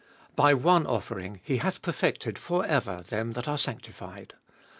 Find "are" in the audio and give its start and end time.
3.47-3.59